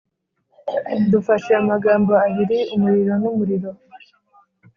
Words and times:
Dufashe 1.11 1.51
amagambo 1.61 2.11
abiri 2.25 2.59
umuriro 2.75 3.13
n’umuriro, 3.21 3.69